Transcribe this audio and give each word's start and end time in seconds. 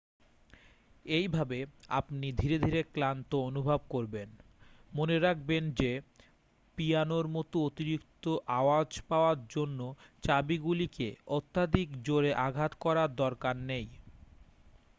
এইভাবে 1.05 1.59
আপনি 1.91 2.27
ধীরে 2.31 2.57
ধীরে 2.59 2.81
ক্লান্ত 2.93 3.31
অনুভব 3.49 3.79
করবেন 3.89 4.29
মনে 4.91 5.17
রাখবেন 5.19 5.63
যে 5.71 5.91
পিয়ানোর 6.77 7.25
মতো 7.27 7.57
অতিরিক্ত 7.65 8.25
আওয়াজ 8.59 8.89
পাওয়ার 9.09 9.39
জন্য 9.49 9.79
চাবিগুলিকে 10.23 11.07
অত্যাধিক 11.29 11.89
জোরে 12.03 12.31
আঘাত 12.47 12.71
করার 12.79 13.09
দরকার 13.15 13.55
নেই 13.69 13.85